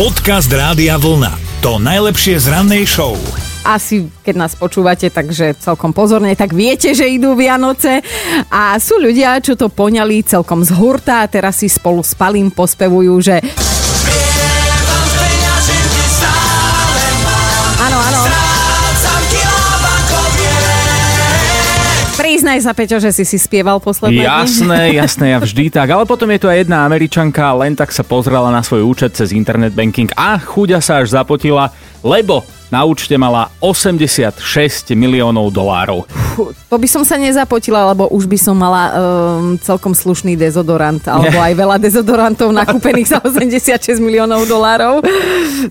Podcast 0.00 0.48
Rádia 0.48 0.96
Vlna. 0.96 1.60
To 1.60 1.76
najlepšie 1.76 2.40
z 2.40 2.48
rannej 2.48 2.88
show. 2.88 3.20
Asi, 3.68 4.08
keď 4.24 4.32
nás 4.48 4.56
počúvate, 4.56 5.12
takže 5.12 5.52
celkom 5.60 5.92
pozorne, 5.92 6.32
tak 6.32 6.56
viete, 6.56 6.96
že 6.96 7.04
idú 7.04 7.36
Vianoce. 7.36 8.00
A 8.48 8.80
sú 8.80 8.96
ľudia, 8.96 9.36
čo 9.44 9.60
to 9.60 9.68
poňali 9.68 10.24
celkom 10.24 10.64
z 10.64 10.72
hurta 10.72 11.20
a 11.20 11.28
teraz 11.28 11.60
si 11.60 11.68
spolu 11.68 12.00
s 12.00 12.16
Palím 12.16 12.48
pospevujú, 12.48 13.12
že... 13.20 13.44
Áno, 17.84 17.98
áno. 18.00 18.29
Priznaj 22.40 22.64
sa, 22.64 22.72
Peťo, 22.72 22.96
že 22.96 23.12
si 23.12 23.28
si 23.28 23.36
spieval 23.36 23.84
posledné. 23.84 24.24
Jasné, 24.24 24.80
jasné, 25.04 25.36
ja 25.36 25.38
vždy 25.44 25.68
tak. 25.68 25.92
Ale 25.92 26.08
potom 26.08 26.24
je 26.32 26.40
tu 26.40 26.48
aj 26.48 26.64
jedna 26.64 26.88
američanka, 26.88 27.52
len 27.52 27.76
tak 27.76 27.92
sa 27.92 28.00
pozrela 28.00 28.48
na 28.48 28.64
svoj 28.64 28.80
účet 28.80 29.12
cez 29.12 29.36
internet 29.36 29.76
banking 29.76 30.08
a 30.16 30.40
chuďa 30.40 30.80
sa 30.80 31.04
až 31.04 31.12
zapotila, 31.12 31.68
lebo 32.00 32.40
na 32.70 32.86
účte 32.86 33.18
mala 33.18 33.50
86 33.58 34.94
miliónov 34.94 35.50
dolárov. 35.50 36.06
Fú, 36.38 36.54
to 36.54 36.76
by 36.78 36.86
som 36.86 37.02
sa 37.02 37.18
nezapotila, 37.18 37.90
lebo 37.90 38.06
už 38.08 38.30
by 38.30 38.38
som 38.38 38.54
mala 38.54 38.94
um, 38.94 39.58
celkom 39.58 39.92
slušný 39.92 40.38
dezodorant, 40.38 41.02
alebo 41.10 41.36
aj 41.46 41.52
veľa 41.58 41.76
dezodorantov 41.82 42.54
nakúpených 42.54 43.10
za 43.10 43.18
86 43.20 43.98
miliónov 43.98 44.46
dolárov. 44.46 45.02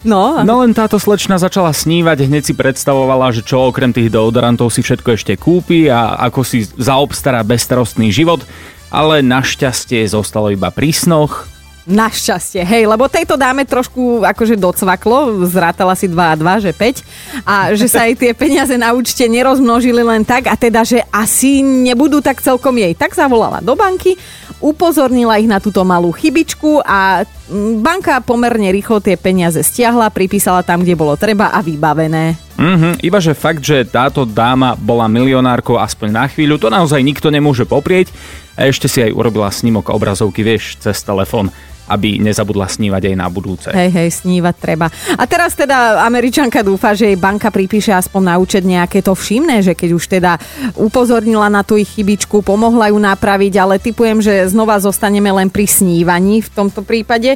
No, 0.03 0.43
No 0.43 0.61
len 0.61 0.75
táto 0.75 0.99
slečna 0.99 1.39
začala 1.39 1.71
snívať, 1.71 2.27
hneď 2.27 2.43
si 2.51 2.53
predstavovala, 2.53 3.31
že 3.31 3.41
čo 3.41 3.71
okrem 3.71 3.95
tých 3.95 4.11
deodorantov 4.11 4.69
si 4.69 4.83
všetko 4.83 5.09
ešte 5.15 5.33
kúpi 5.39 5.87
a 5.87 6.19
ako 6.27 6.43
si 6.43 6.67
zaobstará 6.67 7.41
bezstarostný 7.47 8.11
život, 8.11 8.43
ale 8.91 9.23
našťastie 9.23 10.03
zostalo 10.11 10.51
iba 10.51 10.67
pri 10.69 10.91
snoch, 10.91 11.47
Našťastie, 11.89 12.61
hej, 12.61 12.85
lebo 12.85 13.09
tejto 13.09 13.33
dáme 13.33 13.65
trošku 13.65 14.21
akože 14.21 14.61
docvaklo, 14.61 15.41
zrátala 15.49 15.97
si 15.97 16.05
2 16.05 16.13
a 16.21 16.35
2, 16.37 16.69
že 16.69 16.71
5 16.71 17.01
a 17.41 17.73
že 17.73 17.89
sa 17.89 18.05
aj 18.05 18.13
tie 18.13 18.31
peniaze 18.37 18.77
na 18.77 18.93
účte 18.93 19.25
nerozmnožili 19.25 20.05
len 20.05 20.21
tak 20.21 20.45
a 20.45 20.53
teda, 20.53 20.85
že 20.85 21.01
asi 21.09 21.65
nebudú 21.65 22.21
tak 22.21 22.45
celkom 22.45 22.77
jej. 22.77 22.93
Tak 22.93 23.17
zavolala 23.17 23.57
do 23.65 23.73
banky, 23.73 24.13
upozornila 24.61 25.41
ich 25.41 25.49
na 25.49 25.57
túto 25.57 25.81
malú 25.81 26.13
chybičku 26.13 26.85
a 26.85 27.25
mm, 27.25 27.81
banka 27.81 28.21
pomerne 28.21 28.69
rýchlo 28.69 29.01
tie 29.01 29.17
peniaze 29.17 29.57
stiahla, 29.65 30.13
pripísala 30.13 30.61
tam, 30.61 30.85
kde 30.85 30.93
bolo 30.93 31.17
treba 31.17 31.49
a 31.49 31.57
vybavené. 31.63 32.37
Mhm, 32.59 33.01
iba 33.01 33.17
že 33.17 33.33
fakt, 33.33 33.65
že 33.65 33.87
táto 33.87 34.29
dáma 34.29 34.77
bola 34.77 35.09
milionárkou 35.09 35.79
aspoň 35.79 36.09
na 36.13 36.25
chvíľu, 36.29 36.61
to 36.61 36.69
naozaj 36.69 37.01
nikto 37.01 37.33
nemôže 37.33 37.65
poprieť. 37.65 38.13
A 38.59 38.67
ešte 38.67 38.91
si 38.91 38.99
aj 38.99 39.15
urobila 39.15 39.47
snímok 39.47 39.95
obrazovky, 39.95 40.43
vieš, 40.43 40.75
cez 40.83 40.99
telefón 40.99 41.47
aby 41.89 42.21
nezabudla 42.21 42.69
snívať 42.69 43.09
aj 43.09 43.15
na 43.17 43.27
budúce. 43.27 43.67
Hej, 43.73 43.89
hej, 43.89 44.09
snívať 44.21 44.55
treba. 44.61 44.87
A 45.17 45.23
teraz 45.25 45.57
teda 45.57 46.05
Američanka 46.05 46.61
dúfa, 46.61 46.93
že 46.93 47.09
jej 47.09 47.17
banka 47.17 47.49
pripíše 47.49 47.91
aspoň 47.91 48.21
na 48.21 48.35
účet 48.37 48.61
nejaké 48.61 49.01
to 49.01 49.17
všimné, 49.17 49.65
že 49.65 49.73
keď 49.73 49.89
už 49.97 50.05
teda 50.05 50.37
upozornila 50.77 51.49
na 51.49 51.65
tú 51.65 51.75
ich 51.75 51.89
chybičku, 51.89 52.45
pomohla 52.45 52.93
ju 52.93 53.01
napraviť, 53.01 53.53
ale 53.57 53.81
typujem, 53.81 54.21
že 54.21 54.45
znova 54.45 54.77
zostaneme 54.77 55.33
len 55.33 55.49
pri 55.49 55.65
snívaní 55.65 56.45
v 56.45 56.49
tomto 56.53 56.85
prípade. 56.85 57.33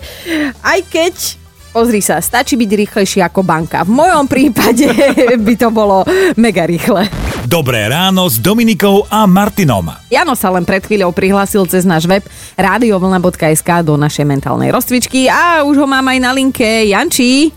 Aj 0.61 0.79
keď 0.85 1.43
Pozri 1.73 2.05
sa, 2.05 2.21
stačí 2.21 2.53
byť 2.53 2.69
rýchlejší 2.69 3.19
ako 3.25 3.41
banka. 3.41 3.81
V 3.81 3.97
mojom 3.97 4.29
prípade 4.29 4.85
by 5.49 5.53
to 5.57 5.73
bolo 5.73 6.05
mega 6.37 6.69
rýchle. 6.69 7.32
Dobré 7.43 7.91
ráno 7.91 8.31
s 8.31 8.39
Dominikou 8.39 9.03
a 9.11 9.27
Martinom. 9.27 9.91
Jano 10.07 10.31
sa 10.31 10.47
len 10.55 10.63
pred 10.63 10.79
chvíľou 10.79 11.11
prihlásil 11.11 11.67
cez 11.67 11.83
náš 11.83 12.07
web 12.07 12.23
radiovlna.sk 12.55 13.69
do 13.83 13.99
našej 13.99 14.23
mentálnej 14.23 14.71
rozcvičky 14.71 15.27
a 15.27 15.67
už 15.67 15.83
ho 15.83 15.87
mám 15.87 16.07
aj 16.07 16.19
na 16.23 16.31
linke. 16.31 16.87
Janči, 16.87 17.51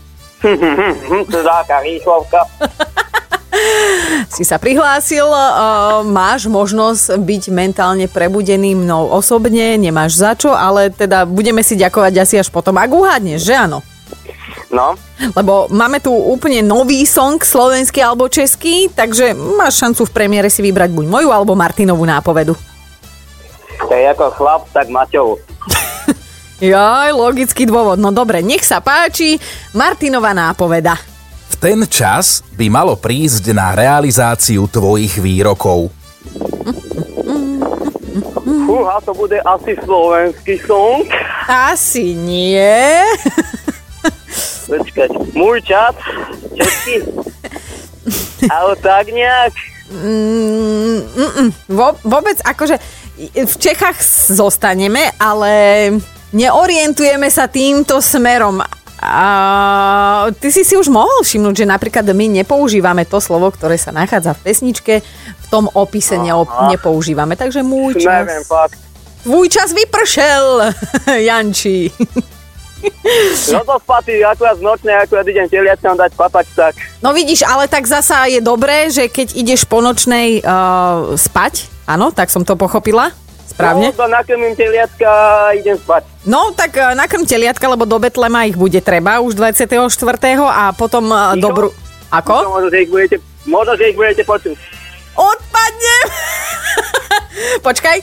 to 1.31 1.35
je 1.39 1.45
taká 1.47 1.79
rýchlovka. 1.87 2.43
si 4.35 4.43
sa 4.43 4.59
prihlásil, 4.59 5.23
uh, 5.23 6.03
máš 6.03 6.51
možnosť 6.51 7.15
byť 7.23 7.43
mentálne 7.55 8.11
prebudený 8.11 8.75
mnou 8.75 9.07
osobne, 9.07 9.79
nemáš 9.79 10.19
za 10.19 10.35
čo, 10.35 10.51
ale 10.51 10.91
teda 10.91 11.23
budeme 11.23 11.63
si 11.63 11.79
ďakovať 11.79 12.13
asi 12.27 12.35
až 12.43 12.51
potom, 12.51 12.75
ak 12.75 12.91
uhádneš, 12.91 13.39
že 13.39 13.55
áno? 13.55 13.79
No, 14.67 14.99
Lebo 15.31 15.71
máme 15.71 16.03
tu 16.03 16.11
úplne 16.11 16.59
nový 16.59 17.07
song, 17.07 17.39
slovenský 17.39 18.03
alebo 18.03 18.27
český, 18.27 18.91
takže 18.91 19.31
máš 19.31 19.79
šancu 19.79 20.03
v 20.03 20.11
premiére 20.11 20.51
si 20.51 20.59
vybrať 20.59 20.91
buď 20.91 21.05
moju 21.07 21.29
alebo 21.31 21.55
Martinovú 21.55 22.03
nápovedu. 22.03 22.51
tak 23.87 24.03
ako 24.17 24.25
chlap, 24.35 24.61
tak 24.75 24.91
Maťov. 24.91 25.39
Jaj, 26.59 27.15
logický 27.15 27.63
dôvod. 27.63 27.95
No 27.95 28.11
dobre, 28.11 28.43
nech 28.43 28.67
sa 28.67 28.83
páči. 28.83 29.39
Martinová 29.71 30.35
nápoveda. 30.35 30.99
V 31.47 31.55
ten 31.55 31.79
čas 31.87 32.43
by 32.59 32.67
malo 32.67 32.99
prísť 32.99 33.55
na 33.55 33.71
realizáciu 33.71 34.67
tvojich 34.67 35.15
výrokov. 35.15 35.95
Fúha, 38.67 38.99
to 38.99 39.15
bude 39.15 39.39
asi 39.47 39.79
slovenský 39.79 40.59
song. 40.67 41.07
Asi 41.47 42.11
nie. 42.11 42.99
Počkať, 44.67 45.09
môj 45.31 45.63
čas, 45.63 45.95
český. 46.53 47.07
Ale 48.55 48.75
tak 48.79 49.07
nejak. 49.11 49.53
Mm, 49.87 50.99
mm, 50.99 51.31
mm. 51.39 51.51
Vôbec 52.03 52.37
akože 52.43 52.75
v 53.33 53.55
Čechách 53.55 53.97
zostaneme, 54.29 55.15
ale 55.15 55.89
neorientujeme 56.35 57.31
sa 57.31 57.47
týmto 57.47 58.03
smerom. 58.03 58.59
A 58.97 59.17
ty 60.41 60.49
si 60.49 60.65
si 60.65 60.73
už 60.75 60.89
mohol 60.89 61.21
všimnúť, 61.21 61.63
že 61.63 61.69
napríklad 61.69 62.05
my 62.11 62.41
nepoužívame 62.41 63.05
to 63.05 63.21
slovo, 63.21 63.47
ktoré 63.53 63.77
sa 63.77 63.93
nachádza 63.93 64.33
v 64.35 64.43
pesničke, 64.51 64.93
v 65.39 65.45
tom 65.53 65.69
opise 65.71 66.17
neop- 66.17 66.51
nepoužívame. 66.67 67.37
Takže 67.37 67.61
môj 67.61 68.01
čas... 68.01 68.25
Neviem, 68.25 68.43
fakt. 68.43 68.77
Tvoj 69.23 69.47
čas 69.49 69.69
vypršel, 69.71 70.45
Janči. 71.29 71.93
No 73.55 73.61
to 73.63 73.75
spatý, 73.81 74.21
akurát 74.21 74.59
nočne, 74.59 74.93
akurát 74.93 75.25
idem 75.25 75.47
teliačom 75.49 75.95
dať 75.95 76.11
papať, 76.13 76.45
tak. 76.53 76.73
No 76.99 77.15
vidíš, 77.15 77.47
ale 77.47 77.65
tak 77.71 77.87
zasa 77.87 78.27
je 78.27 78.43
dobré, 78.43 78.91
že 78.91 79.07
keď 79.07 79.33
ideš 79.33 79.63
po 79.65 79.79
nočnej 79.79 80.43
uh, 80.43 81.15
spať, 81.15 81.71
áno, 81.87 82.11
tak 82.11 82.29
som 82.29 82.43
to 82.43 82.59
pochopila, 82.59 83.15
správne? 83.47 83.89
No, 83.89 83.97
to 83.97 84.05
nakrmím 84.11 84.53
teliatka 84.53 85.07
a 85.07 85.55
idem 85.57 85.79
spať. 85.79 86.05
No, 86.27 86.53
tak 86.53 86.75
uh, 86.77 86.93
nakrm 86.93 87.25
teliatka, 87.25 87.65
lebo 87.65 87.87
do 87.87 87.97
Betlema 87.97 88.45
ich 88.45 88.59
bude 88.59 88.77
treba 88.83 89.23
už 89.23 89.33
24. 89.33 89.89
a 90.45 90.75
potom 90.75 91.09
uh, 91.09 91.33
dobrú... 91.39 91.73
Ako? 92.07 92.55
možno, 92.55 92.71
že 92.71 92.87
ich 92.87 92.91
budete, 92.91 93.17
možno, 93.43 93.75
že 93.75 93.91
ich 93.91 93.97
budete 93.99 94.23
počuť. 94.23 94.55
Odpadnem! 95.17 96.05
Počkaj. 97.67 97.97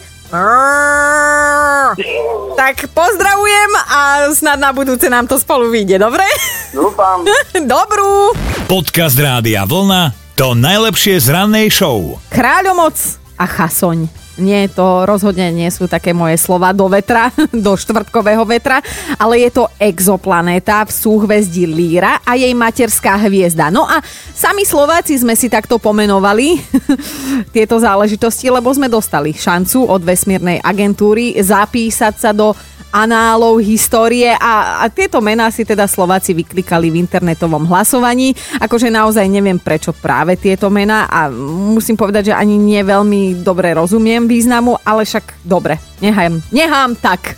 Tak 2.54 2.88
pozdravujem 2.94 3.70
a 3.90 4.00
snad 4.32 4.58
na 4.58 4.70
budúce 4.70 5.10
nám 5.10 5.26
to 5.26 5.36
spolu 5.36 5.68
vyjde, 5.70 5.98
dobre? 5.98 6.24
Dúfam. 6.72 7.26
Dobrú! 7.74 8.32
Podcast 8.70 9.18
Rádia 9.18 9.66
Vlna. 9.68 10.14
To 10.34 10.58
najlepšie 10.58 11.22
z 11.22 11.30
rannej 11.30 11.70
show. 11.70 12.18
Kráľomoc 12.30 12.98
a 13.38 13.44
chasoň. 13.46 14.23
Nie, 14.34 14.66
to 14.66 15.06
rozhodne 15.06 15.54
nie 15.54 15.70
sú 15.70 15.86
také 15.86 16.10
moje 16.10 16.34
slova 16.42 16.74
do 16.74 16.90
vetra, 16.90 17.30
do 17.54 17.78
štvrtkového 17.78 18.42
vetra, 18.42 18.82
ale 19.14 19.46
je 19.46 19.50
to 19.54 19.70
exoplanéta 19.78 20.82
v 20.82 20.90
súhvezdí 20.90 21.70
Líra 21.70 22.18
a 22.26 22.34
jej 22.34 22.50
materská 22.50 23.14
hviezda. 23.22 23.70
No 23.70 23.86
a 23.86 24.02
sami 24.34 24.66
Slováci 24.66 25.14
sme 25.14 25.38
si 25.38 25.46
takto 25.46 25.78
pomenovali 25.78 26.58
tieto 27.54 27.78
záležitosti, 27.78 28.50
lebo 28.50 28.74
sme 28.74 28.90
dostali 28.90 29.30
šancu 29.30 29.86
od 29.86 30.02
vesmírnej 30.02 30.58
agentúry 30.66 31.38
zapísať 31.38 32.14
sa 32.18 32.30
do 32.34 32.58
análov 32.94 33.58
histórie 33.58 34.30
a, 34.30 34.78
a 34.78 34.84
tieto 34.86 35.18
mená 35.18 35.50
si 35.50 35.66
teda 35.66 35.90
Slováci 35.90 36.30
vyklikali 36.30 36.94
v 36.94 37.02
internetovom 37.02 37.66
hlasovaní. 37.66 38.30
Akože 38.62 38.86
naozaj 38.86 39.26
neviem 39.26 39.58
prečo 39.58 39.90
práve 39.90 40.38
tieto 40.38 40.70
mená 40.70 41.10
a 41.10 41.26
musím 41.74 41.98
povedať, 41.98 42.30
že 42.30 42.38
ani 42.38 42.54
nie 42.54 42.78
veľmi 42.86 43.42
dobre 43.42 43.74
rozumiem 43.74 44.30
významu, 44.30 44.78
ale 44.86 45.02
však 45.02 45.42
dobre, 45.42 45.82
nechám, 45.98 46.38
nechám 46.54 46.94
tak. 46.94 47.34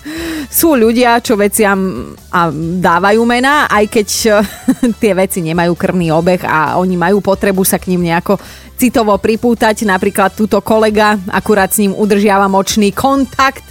Sú 0.52 0.76
ľudia, 0.76 1.24
čo 1.24 1.40
veciam 1.40 2.12
a 2.28 2.52
dávajú 2.78 3.24
mená, 3.24 3.64
aj 3.72 3.84
keď 3.88 4.08
tie 5.02 5.12
veci 5.16 5.40
nemajú 5.40 5.72
krvný 5.72 6.12
obeh 6.12 6.44
a 6.44 6.76
oni 6.76 7.00
majú 7.00 7.24
potrebu 7.24 7.64
sa 7.64 7.80
k 7.80 7.96
ním 7.96 8.12
nejako 8.12 8.36
citovo 8.76 9.16
pripútať. 9.16 9.88
Napríklad 9.88 10.36
túto 10.36 10.60
kolega, 10.60 11.16
akurát 11.32 11.72
s 11.72 11.80
ním 11.80 11.96
udržiavam 11.96 12.52
očný 12.52 12.92
kontakt. 12.92 13.64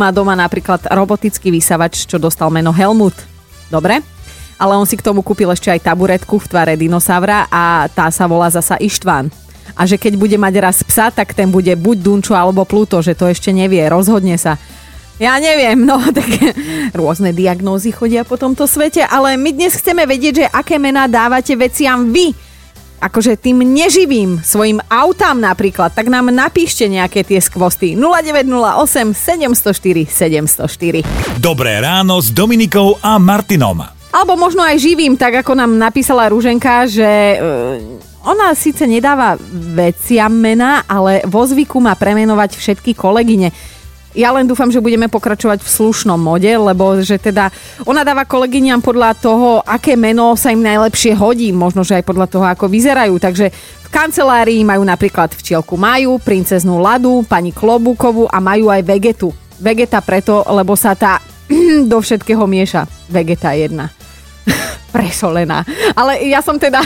Má 0.00 0.10
doma 0.10 0.32
napríklad 0.34 0.88
robotický 1.10 1.50
vysavač, 1.50 2.06
čo 2.06 2.22
dostal 2.22 2.54
meno 2.54 2.70
Helmut. 2.70 3.18
Dobre? 3.66 3.98
Ale 4.62 4.78
on 4.78 4.86
si 4.86 4.94
k 4.94 5.02
tomu 5.02 5.26
kúpil 5.26 5.50
ešte 5.50 5.66
aj 5.66 5.82
taburetku 5.82 6.38
v 6.38 6.46
tvare 6.46 6.78
dinosaura 6.78 7.50
a 7.50 7.90
tá 7.90 8.14
sa 8.14 8.30
volá 8.30 8.46
zasa 8.46 8.78
Ištván. 8.78 9.26
A 9.74 9.90
že 9.90 9.98
keď 9.98 10.14
bude 10.14 10.38
mať 10.38 10.54
raz 10.62 10.78
psa, 10.86 11.10
tak 11.10 11.34
ten 11.34 11.50
bude 11.50 11.74
buď 11.74 11.98
Dunčo 11.98 12.38
alebo 12.38 12.62
Pluto, 12.62 13.02
že 13.02 13.18
to 13.18 13.26
ešte 13.26 13.50
nevie, 13.50 13.82
rozhodne 13.90 14.38
sa. 14.38 14.54
Ja 15.18 15.34
neviem, 15.42 15.82
no 15.82 15.98
tak 16.14 16.30
rôzne 16.94 17.34
diagnózy 17.34 17.90
chodia 17.90 18.22
po 18.22 18.38
tomto 18.38 18.70
svete, 18.70 19.02
ale 19.02 19.34
my 19.34 19.50
dnes 19.50 19.82
chceme 19.82 20.06
vedieť, 20.06 20.46
že 20.46 20.46
aké 20.46 20.78
mená 20.78 21.10
dávate 21.10 21.58
veciam 21.58 22.06
vy. 22.14 22.30
Akože 23.00 23.40
tým 23.40 23.64
neživým, 23.64 24.44
svojim 24.44 24.76
autám 24.92 25.40
napríklad, 25.40 25.96
tak 25.96 26.12
nám 26.12 26.28
napíšte 26.28 26.84
nejaké 26.84 27.24
tie 27.24 27.40
skvosty. 27.40 27.96
0908 27.96 29.16
704 29.16 30.04
704. 30.04 31.40
Dobré 31.40 31.80
ráno 31.80 32.20
s 32.20 32.28
Dominikou 32.28 33.00
a 33.00 33.16
Martinom. 33.16 33.80
Alebo 34.12 34.36
možno 34.36 34.60
aj 34.60 34.76
živým, 34.76 35.16
tak 35.16 35.40
ako 35.40 35.56
nám 35.56 35.72
napísala 35.80 36.28
Ruženka, 36.28 36.84
že 36.84 37.08
e, 37.08 37.36
ona 38.20 38.52
síce 38.52 38.84
nedáva 38.84 39.40
veciam 39.72 40.28
mená, 40.28 40.84
ale 40.84 41.24
vo 41.24 41.40
zvyku 41.40 41.80
má 41.80 41.96
premenovať 41.96 42.60
všetky 42.60 42.92
kolegyne. 42.92 43.48
Ja 44.10 44.34
len 44.34 44.50
dúfam, 44.50 44.66
že 44.74 44.82
budeme 44.82 45.06
pokračovať 45.06 45.62
v 45.62 45.70
slušnom 45.70 46.18
mode, 46.18 46.50
lebo 46.50 46.98
že 46.98 47.14
teda 47.14 47.54
ona 47.86 48.02
dáva 48.02 48.26
kolegyňam 48.26 48.82
podľa 48.82 49.14
toho, 49.14 49.62
aké 49.62 49.94
meno 49.94 50.34
sa 50.34 50.50
im 50.50 50.66
najlepšie 50.66 51.14
hodí, 51.14 51.54
možno, 51.54 51.86
že 51.86 52.02
aj 52.02 52.04
podľa 52.10 52.26
toho, 52.26 52.44
ako 52.50 52.66
vyzerajú. 52.66 53.14
Takže 53.22 53.46
v 53.54 53.88
kancelárii 53.88 54.66
majú 54.66 54.82
napríklad 54.82 55.30
včielku 55.30 55.78
Maju, 55.78 56.18
princeznú 56.18 56.82
Ladu, 56.82 57.22
pani 57.22 57.54
Klobúkovú 57.54 58.26
a 58.26 58.42
majú 58.42 58.66
aj 58.66 58.82
Vegetu. 58.82 59.30
Vegeta 59.62 60.02
preto, 60.02 60.42
lebo 60.50 60.74
sa 60.74 60.98
tá 60.98 61.22
do 61.90 62.02
všetkého 62.02 62.42
mieša. 62.50 62.90
Vegeta 63.06 63.54
jedna. 63.54 63.94
Presolená. 64.94 65.62
Ale 65.94 66.18
ja 66.26 66.42
som 66.42 66.58
teda 66.58 66.82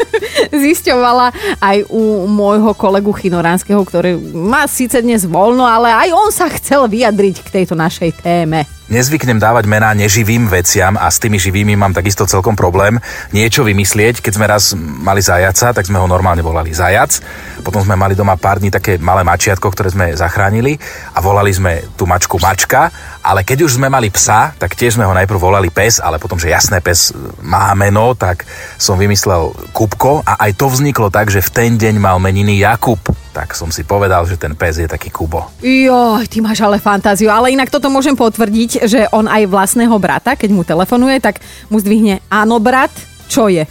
zisťovala 0.64 1.58
aj 1.60 1.88
u 1.88 2.26
môjho 2.28 2.72
kolegu 2.76 3.12
Chinoránskeho, 3.12 3.80
ktorý 3.82 4.18
má 4.32 4.66
síce 4.68 5.00
dnes 5.00 5.24
voľno, 5.24 5.64
ale 5.64 5.92
aj 5.92 6.08
on 6.12 6.30
sa 6.34 6.46
chcel 6.52 6.88
vyjadriť 6.88 7.36
k 7.44 7.52
tejto 7.62 7.74
našej 7.78 8.20
téme. 8.20 8.64
Nezvyknem 8.90 9.38
dávať 9.38 9.70
mená 9.70 9.94
neživým 9.94 10.50
veciam 10.50 10.98
a 10.98 11.06
s 11.06 11.22
tými 11.22 11.38
živými 11.38 11.78
mám 11.78 11.94
takisto 11.94 12.26
celkom 12.26 12.58
problém 12.58 12.98
niečo 13.30 13.62
vymyslieť. 13.62 14.18
Keď 14.18 14.32
sme 14.34 14.50
raz 14.50 14.74
mali 14.74 15.22
zajaca, 15.22 15.70
tak 15.70 15.86
sme 15.86 16.02
ho 16.02 16.10
normálne 16.10 16.42
volali 16.42 16.74
zajac. 16.74 17.22
Potom 17.62 17.78
sme 17.86 17.94
mali 17.94 18.18
doma 18.18 18.34
pár 18.34 18.58
dní 18.58 18.74
také 18.74 18.98
malé 18.98 19.22
mačiatko, 19.22 19.70
ktoré 19.70 19.94
sme 19.94 20.18
zachránili 20.18 20.82
a 21.14 21.22
volali 21.22 21.54
sme 21.54 21.94
tú 21.94 22.10
mačku 22.10 22.42
mačka. 22.42 22.90
Ale 23.22 23.46
keď 23.46 23.70
už 23.70 23.78
sme 23.78 23.86
mali 23.86 24.10
psa, 24.10 24.50
tak 24.58 24.74
tiež 24.74 24.98
sme 24.98 25.06
ho 25.06 25.14
najprv 25.14 25.38
volali 25.38 25.70
pes, 25.70 26.02
ale 26.02 26.18
potom, 26.18 26.34
že 26.34 26.50
jasné 26.50 26.82
pes 26.82 27.14
má 27.38 27.70
meno, 27.78 28.18
tak 28.18 28.42
som 28.82 28.98
vymyslel 28.98 29.54
Kupko 29.70 30.26
a 30.26 30.42
aj 30.42 30.58
to 30.58 30.66
vzniklo 30.66 31.06
tak, 31.06 31.30
že 31.30 31.38
v 31.38 31.54
ten 31.54 31.70
deň 31.78 32.02
mal 32.02 32.18
meniny 32.18 32.58
Jakub 32.58 32.98
tak 33.32 33.56
som 33.56 33.72
si 33.72 33.80
povedal, 33.82 34.28
že 34.28 34.36
ten 34.36 34.52
pes 34.52 34.76
je 34.76 34.84
taký 34.84 35.08
Kubo. 35.08 35.48
Joj, 35.64 36.28
ty 36.28 36.44
máš 36.44 36.60
ale 36.60 36.76
fantáziu. 36.76 37.32
Ale 37.32 37.48
inak 37.48 37.72
toto 37.72 37.88
môžem 37.88 38.12
potvrdiť, 38.12 38.84
že 38.84 39.08
on 39.10 39.24
aj 39.24 39.48
vlastného 39.48 39.96
brata, 39.96 40.36
keď 40.36 40.50
mu 40.52 40.62
telefonuje, 40.62 41.16
tak 41.18 41.40
mu 41.72 41.80
zdvihne 41.80 42.20
áno 42.28 42.60
brat, 42.60 42.92
čo 43.32 43.48
je. 43.48 43.64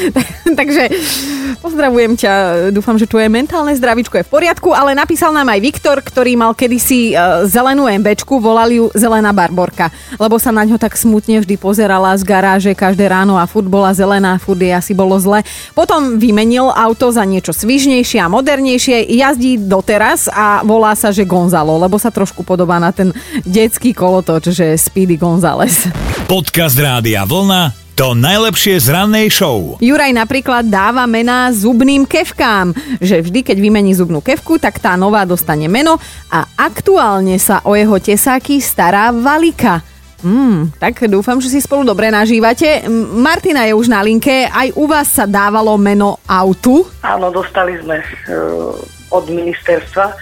Takže 0.60 0.92
pozdravujem 1.64 2.12
ťa, 2.12 2.32
dúfam, 2.76 3.00
že 3.00 3.08
tvoje 3.08 3.32
mentálne 3.32 3.72
zdravičko 3.72 4.20
je 4.20 4.26
v 4.28 4.32
poriadku, 4.32 4.76
ale 4.76 4.92
napísal 4.92 5.32
nám 5.32 5.48
aj 5.48 5.60
Viktor, 5.64 5.96
ktorý 6.04 6.36
mal 6.36 6.52
kedysi 6.52 7.16
e, 7.16 7.48
zelenú 7.48 7.88
MBčku, 7.88 8.36
volali 8.36 8.76
ju 8.76 8.92
Zelená 8.92 9.32
Barborka, 9.32 9.88
lebo 10.20 10.36
sa 10.36 10.52
na 10.52 10.68
ňo 10.68 10.76
tak 10.76 10.92
smutne 11.00 11.40
vždy 11.40 11.56
pozerala 11.56 12.12
z 12.20 12.22
garáže 12.28 12.72
každé 12.76 13.08
ráno 13.08 13.40
a 13.40 13.48
furt 13.48 13.64
bola 13.64 13.96
zelená, 13.96 14.36
furt 14.36 14.60
jej 14.60 14.76
asi 14.76 14.92
bolo 14.92 15.16
zle. 15.16 15.40
Potom 15.72 16.20
vymenil 16.20 16.68
auto 16.68 17.08
za 17.08 17.24
niečo 17.24 17.56
svižnejšie 17.56 18.20
a 18.20 18.28
modernejšie, 18.28 19.08
jazdí 19.08 19.56
doteraz 19.56 20.28
a 20.28 20.60
volá 20.60 20.92
sa, 20.92 21.08
že 21.08 21.24
Gonzalo, 21.24 21.80
lebo 21.80 21.96
sa 21.96 22.12
trošku 22.12 22.44
podobá 22.44 22.76
na 22.76 22.92
ten 22.92 23.16
detský 23.48 23.96
kolotoč, 23.96 24.52
že 24.52 24.76
Speedy 24.76 25.16
Gonzales. 25.16 25.88
Podcast 26.28 26.76
Rádia 26.76 27.24
Vlna 27.24 27.87
to 27.98 28.14
najlepšie 28.14 28.78
z 28.78 28.94
rannej 28.94 29.26
show. 29.26 29.74
Juraj 29.82 30.14
napríklad 30.14 30.70
dáva 30.70 31.02
mená 31.10 31.50
zubným 31.50 32.06
kevkám, 32.06 32.70
že 33.02 33.18
vždy, 33.18 33.42
keď 33.42 33.58
vymení 33.58 33.90
zubnú 33.90 34.22
kevku, 34.22 34.54
tak 34.54 34.78
tá 34.78 34.94
nová 34.94 35.26
dostane 35.26 35.66
meno 35.66 35.98
a 36.30 36.46
aktuálne 36.54 37.34
sa 37.42 37.58
o 37.66 37.74
jeho 37.74 37.98
tesáky 37.98 38.62
stará 38.62 39.10
Valika. 39.10 39.82
Hmm, 40.22 40.70
tak 40.78 41.10
dúfam, 41.10 41.42
že 41.42 41.50
si 41.50 41.58
spolu 41.58 41.82
dobre 41.82 42.06
nažívate. 42.14 42.86
Martina 43.18 43.66
je 43.66 43.74
už 43.74 43.90
na 43.90 43.98
linke, 44.06 44.46
aj 44.46 44.78
u 44.78 44.86
vás 44.86 45.10
sa 45.10 45.26
dávalo 45.26 45.74
meno 45.74 46.22
autu? 46.22 46.86
Áno, 47.02 47.34
dostali 47.34 47.82
sme 47.82 47.98
uh, 47.98 48.78
od 49.10 49.26
ministerstva 49.26 50.14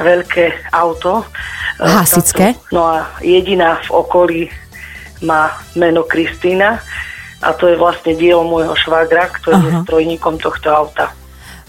veľké 0.00 0.72
auto. 0.72 1.28
E, 1.76 1.92
Hasické? 1.92 2.56
No 2.72 2.88
a 2.88 3.20
jediná 3.20 3.84
v 3.84 4.00
okolí 4.00 4.42
má 5.20 5.60
meno 5.76 6.08
Kristýna 6.08 6.80
a 7.38 7.54
to 7.54 7.70
je 7.70 7.76
vlastne 7.78 8.18
dielo 8.18 8.42
môjho 8.42 8.74
švagra, 8.74 9.30
ktorý 9.30 9.56
Aha. 9.58 9.66
je 9.66 9.72
strojníkom 9.86 10.42
tohto 10.42 10.68
auta. 10.74 11.14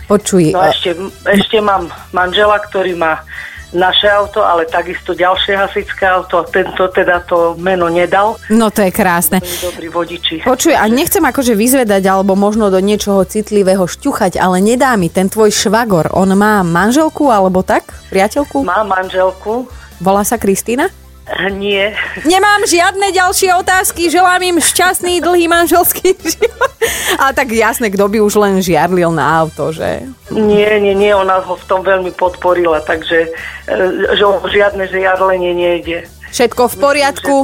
Počuj. 0.10 0.50
No 0.50 0.66
a 0.66 0.74
ešte, 0.74 0.98
ešte 1.30 1.62
mám 1.62 1.94
manžela, 2.10 2.58
ktorý 2.58 2.98
má 2.98 3.22
naše 3.70 4.10
auto, 4.10 4.42
ale 4.42 4.66
takisto 4.66 5.14
ďalšie 5.14 5.54
hasičské 5.54 6.02
auto. 6.10 6.42
Tento 6.50 6.90
teda 6.90 7.22
to 7.22 7.54
meno 7.62 7.86
nedal. 7.86 8.42
No 8.50 8.74
to 8.74 8.82
je 8.82 8.90
krásne. 8.90 9.38
Dobrý 9.62 9.94
vodiči. 9.94 10.42
Počuj, 10.42 10.74
a 10.74 10.90
nechcem 10.90 11.22
akože 11.22 11.54
vyzvedať 11.54 12.02
alebo 12.10 12.34
možno 12.34 12.74
do 12.74 12.82
niečoho 12.82 13.22
citlivého 13.30 13.86
šťuchať, 13.86 14.42
ale 14.42 14.58
nedá 14.66 14.98
mi 14.98 15.14
ten 15.14 15.30
tvoj 15.30 15.54
švagor. 15.54 16.10
On 16.18 16.30
má 16.34 16.66
manželku 16.66 17.30
alebo 17.30 17.62
tak? 17.62 17.86
Priateľku? 18.10 18.66
Má 18.66 18.82
manželku. 18.82 19.70
Volá 20.02 20.26
sa 20.26 20.42
Kristýna? 20.42 20.90
Nie. 21.54 21.94
Nemám 22.26 22.66
žiadne 22.66 23.14
ďalšie 23.14 23.54
otázky, 23.62 24.10
želám 24.10 24.42
im 24.42 24.58
šťastný, 24.58 25.22
dlhý 25.22 25.46
manželský 25.46 26.18
život. 26.36 26.74
A 27.22 27.32
tak 27.32 27.54
jasné, 27.54 27.94
kto 27.94 28.10
by 28.10 28.18
už 28.22 28.34
len 28.40 28.60
žiarlil 28.60 29.14
na 29.14 29.46
auto, 29.46 29.70
že? 29.70 30.10
Nie, 30.34 30.82
nie, 30.82 30.98
nie, 30.98 31.14
ona 31.14 31.42
ho 31.42 31.54
v 31.54 31.66
tom 31.70 31.86
veľmi 31.86 32.14
podporila, 32.18 32.82
takže 32.82 33.30
e, 33.30 33.80
že 34.18 34.24
žiadne 34.26 34.90
žiarlenie 34.90 35.54
nejde. 35.54 36.10
Všetko 36.30 36.70
v 36.70 36.76
poriadku? 36.78 37.36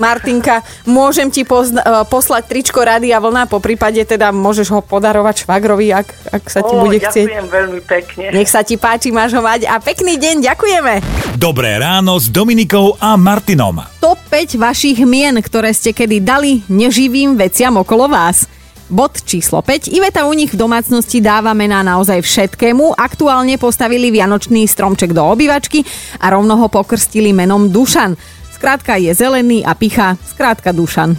Martinka, 0.00 0.64
môžem 0.88 1.28
ti 1.28 1.44
pozna- 1.44 1.84
e, 1.84 2.08
poslať 2.08 2.48
tričko 2.48 2.80
Rady 2.80 3.12
a 3.12 3.20
vlna, 3.20 3.44
po 3.46 3.60
prípade 3.60 4.00
teda 4.02 4.32
môžeš 4.32 4.72
ho 4.72 4.80
podarovať 4.80 5.44
švagrovi, 5.44 5.92
ak, 5.92 6.08
ak 6.40 6.44
sa 6.48 6.64
ti 6.64 6.72
o, 6.72 6.80
bude 6.80 6.98
chcieť. 6.98 7.28
Ďakujem 7.28 7.48
veľmi 7.52 7.80
pekne. 7.84 8.24
Nech 8.32 8.48
sa 8.48 8.64
ti 8.64 8.80
páči, 8.80 9.12
máš 9.12 9.36
ho 9.36 9.44
mať 9.44 9.68
a 9.68 9.76
pekný 9.76 10.16
deň, 10.16 10.40
ďakujeme. 10.40 10.94
Dobré 11.36 11.76
ráno 11.76 12.16
s 12.16 12.32
Dominikou 12.32 12.96
a 12.96 13.20
Martinom. 13.20 13.84
Top 14.00 14.18
5 14.32 14.56
vašich 14.56 15.04
mien, 15.04 15.36
ktoré 15.38 15.76
ste 15.76 15.92
kedy 15.92 16.24
dali 16.24 16.64
neživým 16.72 17.36
veciam 17.36 17.76
okolo 17.76 18.08
vás. 18.08 18.48
Bod 18.90 19.22
číslo 19.22 19.62
5. 19.62 19.86
Iveta 19.94 20.26
u 20.26 20.34
nich 20.34 20.50
v 20.50 20.58
domácnosti 20.58 21.22
dáva 21.22 21.54
mená 21.54 21.78
naozaj 21.86 22.26
všetkému. 22.26 22.98
Aktuálne 22.98 23.54
postavili 23.54 24.10
vianočný 24.10 24.66
stromček 24.66 25.14
do 25.14 25.22
obývačky 25.30 25.86
a 26.18 26.34
rovno 26.34 26.58
ho 26.58 26.66
pokrstili 26.66 27.30
menom 27.30 27.70
Dušan. 27.70 28.39
Skrátka 28.60 29.00
je 29.00 29.08
zelený 29.16 29.64
a 29.64 29.72
picha, 29.72 30.20
skrátka 30.20 30.76
Dušan. 30.76 31.16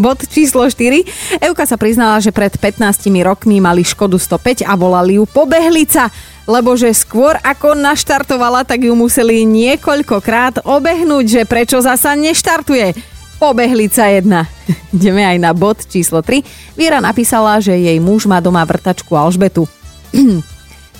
Bod 0.00 0.24
číslo 0.24 0.64
4. 0.64 1.04
Euka 1.44 1.68
sa 1.68 1.76
priznala, 1.76 2.16
že 2.16 2.32
pred 2.32 2.48
15 2.48 3.12
rokmi 3.20 3.60
mali 3.60 3.84
Škodu 3.84 4.16
105 4.16 4.64
a 4.64 4.72
volali 4.72 5.20
ju 5.20 5.28
Pobehlica, 5.28 6.08
lebo 6.48 6.72
že 6.72 6.96
skôr 6.96 7.36
ako 7.44 7.76
naštartovala, 7.76 8.64
tak 8.64 8.88
ju 8.88 8.96
museli 8.96 9.44
niekoľkokrát 9.44 10.64
obehnúť, 10.64 11.24
že 11.28 11.42
prečo 11.44 11.76
zasa 11.84 12.16
neštartuje. 12.16 12.96
Pobehlica 13.36 14.08
1. 14.08 14.24
Ideme 14.96 15.28
aj 15.28 15.44
na 15.44 15.52
bod 15.52 15.76
číslo 15.84 16.24
3. 16.24 16.40
Viera 16.72 17.04
napísala, 17.04 17.60
že 17.60 17.76
jej 17.76 18.00
muž 18.00 18.24
má 18.24 18.40
doma 18.40 18.64
vrtačku 18.64 19.12
Alžbetu. 19.12 19.68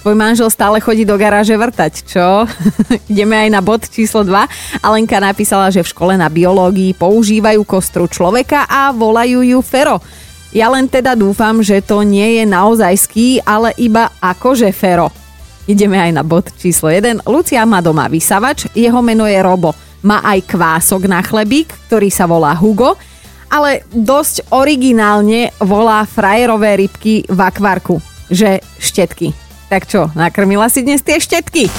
Tvoj 0.02 0.18
manžel 0.18 0.50
stále 0.50 0.82
chodí 0.82 1.06
do 1.06 1.14
garáže 1.14 1.54
vrtať, 1.54 1.92
čo? 2.10 2.42
Ideme 3.12 3.38
aj 3.38 3.48
na 3.54 3.62
bod 3.62 3.86
číslo 3.86 4.26
2. 4.26 4.82
Alenka 4.82 5.22
napísala, 5.22 5.70
že 5.70 5.86
v 5.86 5.94
škole 5.94 6.18
na 6.18 6.26
biológii 6.26 6.98
používajú 6.98 7.62
kostru 7.62 8.10
človeka 8.10 8.66
a 8.66 8.90
volajú 8.90 9.46
ju 9.46 9.62
Fero. 9.62 10.02
Ja 10.50 10.74
len 10.74 10.90
teda 10.90 11.14
dúfam, 11.14 11.62
že 11.62 11.78
to 11.86 12.02
nie 12.02 12.42
je 12.42 12.44
naozajský, 12.50 13.46
ale 13.46 13.78
iba 13.78 14.10
akože 14.18 14.74
Fero. 14.74 15.14
Ideme 15.70 16.02
aj 16.02 16.18
na 16.18 16.26
bod 16.26 16.50
číslo 16.58 16.90
1. 16.90 17.22
Lucia 17.22 17.62
má 17.62 17.78
doma 17.78 18.10
vysavač, 18.10 18.66
jeho 18.74 18.98
meno 19.06 19.30
je 19.30 19.38
Robo. 19.38 19.70
Má 20.02 20.18
aj 20.26 20.50
kvások 20.50 21.06
na 21.06 21.22
chlebík, 21.22 21.70
ktorý 21.86 22.10
sa 22.10 22.26
volá 22.26 22.50
Hugo, 22.58 22.98
ale 23.54 23.86
dosť 23.94 24.50
originálne 24.50 25.54
volá 25.62 26.02
frajerové 26.02 26.90
rybky 26.90 27.30
v 27.30 27.38
akvarku, 27.38 28.02
že 28.26 28.58
štetky. 28.82 29.51
Tak 29.72 29.88
čo, 29.88 30.12
nakrmila 30.12 30.68
si 30.68 30.84
dnes 30.84 31.00
tie 31.00 31.16
štetky? 31.16 31.72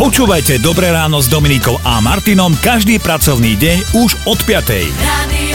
Počúvajte 0.00 0.64
Dobré 0.64 0.88
ráno 0.88 1.20
s 1.20 1.28
Dominikou 1.28 1.76
a 1.84 2.00
Martinom 2.00 2.56
každý 2.56 2.96
pracovný 2.96 3.52
deň 3.60 4.00
už 4.00 4.16
od 4.24 4.40
5. 4.48 5.53